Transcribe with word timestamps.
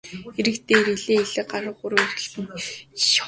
Эрэг 0.39 0.55
дээр 0.67 0.87
элээ 0.95 1.21
хэрээ 1.31 1.45
галуу 1.51 1.75
гурав 1.79 2.01
эргэлдэнэ. 2.05 2.55